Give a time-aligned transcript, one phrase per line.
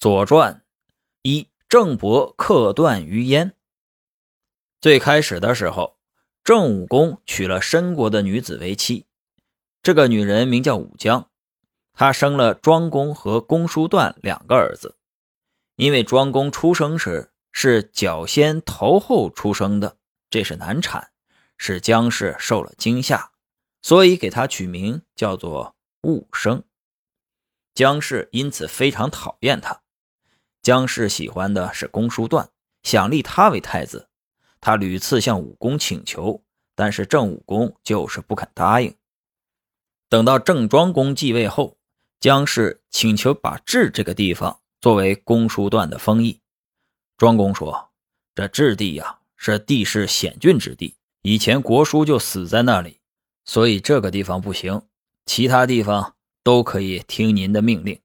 [0.00, 0.54] 左传》
[1.20, 3.52] 一郑伯克段于鄢。
[4.80, 5.98] 最开始的时候，
[6.42, 9.04] 郑武公娶了申国的女子为妻，
[9.82, 11.28] 这个女人名叫武姜，
[11.92, 14.96] 她生了庄公和公叔段两个儿子。
[15.76, 19.98] 因为庄公出生时是脚先头后出生的，
[20.30, 21.10] 这是难产，
[21.58, 23.32] 使姜氏受了惊吓，
[23.82, 26.64] 所以给他取名叫做戊生。
[27.74, 29.82] 姜氏因此非常讨厌他。
[30.62, 32.50] 姜氏喜欢的是公叔段，
[32.82, 34.08] 想立他为太子。
[34.60, 36.42] 他屡次向武公请求，
[36.74, 38.94] 但是郑武公就是不肯答应。
[40.08, 41.78] 等到郑庄公继位后，
[42.18, 44.60] 姜氏请求把治这个地方。
[44.80, 46.40] 作为公叔段的封邑，
[47.18, 47.90] 庄公说
[48.34, 52.98] ：“这治地呀，是地势险峻之地，以前国叔就死在那里，
[53.44, 54.80] 所以这个地方不行，
[55.26, 58.00] 其他地方都可以听您的命令。”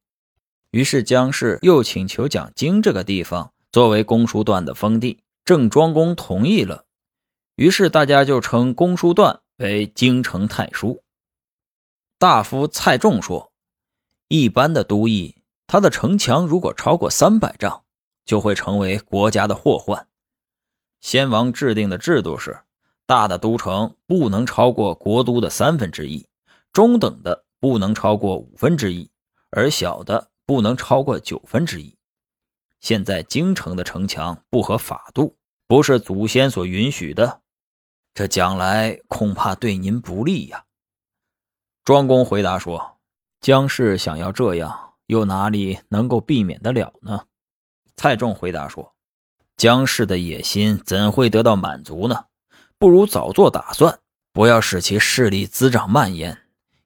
[0.75, 6.83] 于是姜氏又请求讲京这个地方作为公叔段的封地，郑庄公同意了，
[7.55, 11.01] 于是大家就称公叔段为京城太叔。
[12.19, 13.53] 大夫蔡仲说
[14.27, 17.83] ：“一般的都邑。”他的城墙如果超过三百丈，
[18.25, 20.09] 就会成为国家的祸患。
[20.99, 22.59] 先王制定的制度是：
[23.05, 26.27] 大的都城不能超过国都的三分之一，
[26.73, 29.09] 中等的不能超过五分之一，
[29.51, 31.97] 而小的不能超过九分之一。
[32.79, 35.35] 现在京城的城墙不合法度，
[35.67, 37.41] 不是祖先所允许的，
[38.13, 40.65] 这将来恐怕对您不利呀。
[41.83, 42.97] 庄公回答说
[43.41, 47.25] ：“姜氏想要这样。”又哪里能够避免得了呢？
[47.95, 48.95] 蔡仲回答说
[49.55, 52.25] ：“姜氏的野心怎会得到满足呢？
[52.79, 53.99] 不如早做打算，
[54.33, 56.35] 不要使其势力滋长蔓延。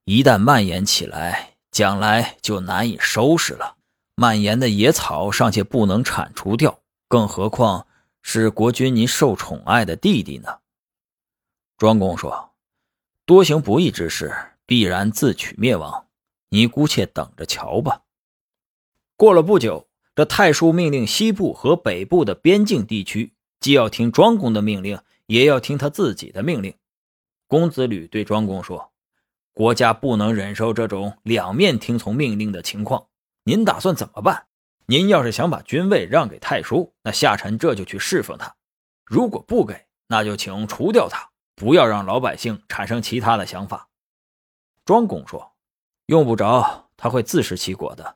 [0.04, 3.78] 一旦蔓延起来，将来就难以收拾了。
[4.16, 7.88] 蔓延的野草尚且不能铲除掉，更何况
[8.22, 10.60] 是国君您受宠爱的弟弟呢？”
[11.78, 12.52] 庄公说
[13.26, 14.36] ：“多行不义之事，
[14.66, 16.08] 必然自取灭亡。
[16.50, 18.02] 你姑且等着瞧吧。”
[19.16, 26.76] 过了不久，这太叔命令西部和北部的边境地区，既要听庄公的命令，也要听他自己的命令。
[27.48, 28.92] 公子吕对庄公说
[29.60, 33.10] ：“国家不能忍受这种两面听从命令的情况，
[33.44, 34.48] 您打算怎么办？
[34.86, 38.54] 您要是想把君位让给太叔，那下臣这就去侍奉他；
[39.04, 43.90] 如果不给，那就请除掉他，不要让老百姓产生其他的想法。”
[44.86, 45.52] 庄公说
[46.08, 48.16] ：“用不着，他会自食其果的。”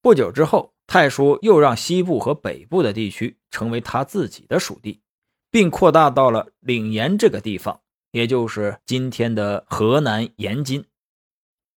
[0.00, 5.02] 不久之后，太叔又让西部和北部的地区成为他自己的属地，
[5.50, 10.84] 并扩大到了领盐这个地方，也就是今天的河南延津。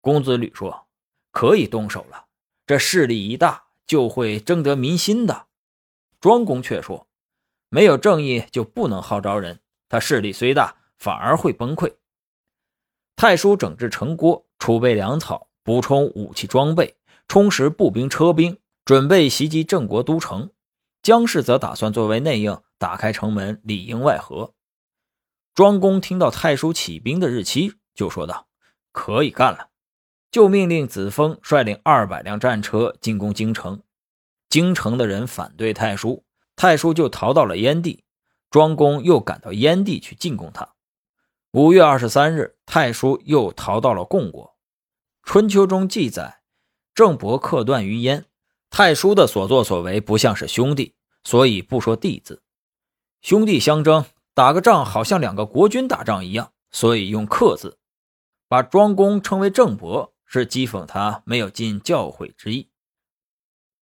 [0.01, 0.87] 公子吕说
[1.31, 2.27] ：“可以动手了，
[2.67, 5.47] 这势力一大，就会征得民心的。”
[6.21, 7.07] 庄公却说
[7.71, 11.95] ：“没有正义就不能号召人，他势力虽大，反而会崩溃。”
[13.17, 16.97] 太叔整治城郭，储备粮草，补充武器装备。
[17.29, 20.51] 充实步兵车兵，准备袭击郑国都城。
[21.03, 24.53] 姜氏则打算作为内应，打开城门，里应外合。
[25.55, 28.49] 庄公听到太叔起兵的日期，就说道
[28.91, 29.69] ：“可以干了。”
[30.33, 33.83] 就命令子封率领二百辆战车进攻京城。
[34.49, 36.25] 京城的人反对太叔，
[36.57, 38.05] 太叔就逃到了燕地。
[38.51, 40.75] 庄公又赶到燕地去进攻他。
[41.53, 44.57] 五月二十三日，太叔又逃到了共国。
[45.23, 46.41] 春秋中记载。
[46.95, 48.27] 郑伯克段于燕，
[48.69, 52.43] 太叔的所作所为不像是兄弟，所以不说弟字。
[53.23, 54.05] 兄弟相争，
[54.35, 57.79] 打个仗好像两个国君打仗一样，所以用克字。
[58.49, 62.69] 把庄公称为郑伯，是讥讽他没有尽教诲之意。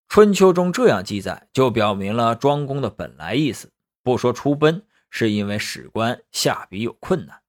[0.08, 3.72] 春秋中这样记载，就表明了庄公的本来意思。
[4.02, 7.40] 不说出奔，是因为史官下笔有困难。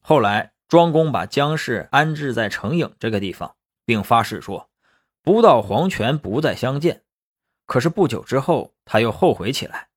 [0.00, 3.54] 后来，庄公把姜氏安置在成郢这个地方。
[3.88, 4.68] 并发誓说
[5.24, 7.04] ：“不到黄泉，不再相见。”
[7.64, 9.87] 可是不久之后，他又后悔起来。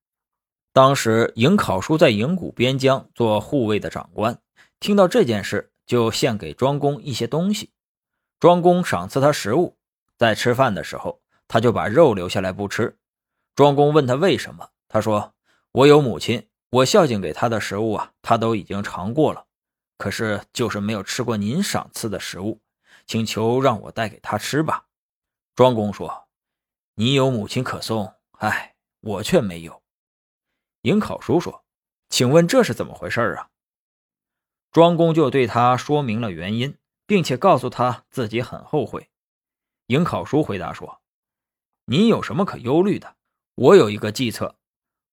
[0.73, 4.39] 当时颍考叔在营谷边疆做护卫的长官，
[4.79, 7.71] 听到这件事，就献给庄公一些东西。
[8.39, 9.77] 庄公赏赐他食物，
[10.17, 12.97] 在吃饭的时候，他就把肉留下来不吃。
[13.53, 15.33] 庄公问他为什么，他说
[15.73, 19.45] ：“我有母亲，我孝敬给他的食物啊，他都已经尝过了，
[19.97, 22.61] 可是就是没有吃过您赏赐的食物。”
[23.07, 24.85] 请求让我带给他吃吧。
[25.53, 26.27] 庄公说
[26.95, 29.80] ：“你有母亲可送，哎，我却没有。”
[30.81, 31.63] 颍考叔说
[32.09, 33.49] ：“请问这是怎么回事啊？”
[34.71, 39.09] 庄公就对他说明了原因，并且告诉他自己很后悔。
[39.87, 41.01] 颍考叔回答说
[41.85, 43.15] ：“你有什么可忧虑的？
[43.55, 44.55] 我有一个计策，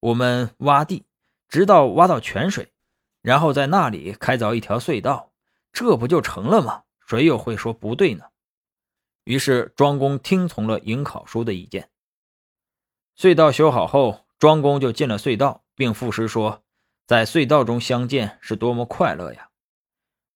[0.00, 1.06] 我们挖地，
[1.49, 2.73] 直到挖到泉水，
[3.21, 5.32] 然后在那里开凿一条隧道，
[5.73, 6.85] 这不就成了吗？
[7.06, 8.26] 谁又会说不对呢？”
[9.25, 11.91] 于是庄公听从了尹考叔的意见。
[13.17, 16.62] 隧道修好后，庄公就进了隧道，并赋诗说
[17.06, 19.50] ：“在隧道中相见是多么快乐呀！”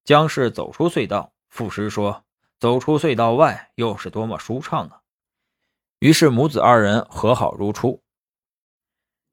[0.05, 2.25] 姜氏走出隧道，赋诗说
[2.59, 5.03] ：“走出隧道外又是多么舒畅啊！”
[6.01, 8.03] 于是母子二人和好如初。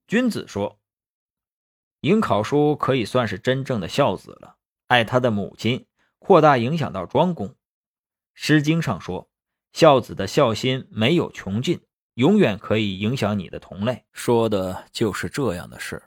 [0.07, 0.79] 君子说
[2.01, 4.57] ：“尹考叔可以算是真正的孝子了，
[4.87, 5.87] 爱他的母亲，
[6.19, 7.47] 扩大影响到庄公。”
[8.33, 9.29] 《诗经》上说。
[9.71, 11.85] 孝子的孝心没有穷尽，
[12.19, 16.03] 永远可以影响你的同类，说的就是这样的事。